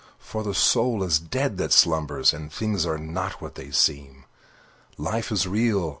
[0.17, 4.25] For the soul is dead that slumbers, And things are not what they seem.
[4.97, 5.89] Life is real!